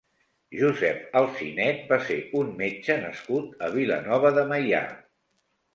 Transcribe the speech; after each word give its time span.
Josep 0.61 1.03
Alsinet 1.21 1.83
va 1.91 2.01
ser 2.07 2.17
un 2.41 2.49
metge 2.63 2.97
nascut 3.07 3.65
a 3.69 3.73
Vilanova 3.79 4.35
de 4.41 4.51
Meià. 4.55 4.87